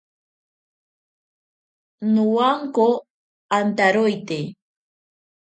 [2.13, 2.87] Nowanko
[3.57, 4.39] antaroite.